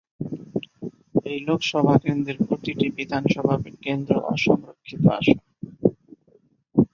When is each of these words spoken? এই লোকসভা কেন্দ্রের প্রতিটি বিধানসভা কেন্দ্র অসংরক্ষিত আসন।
এই 1.25 1.39
লোকসভা 1.47 1.95
কেন্দ্রের 2.03 2.37
প্রতিটি 2.43 2.87
বিধানসভা 2.97 3.55
কেন্দ্র 3.83 4.13
অসংরক্ষিত 4.33 5.03
আসন। 5.17 5.39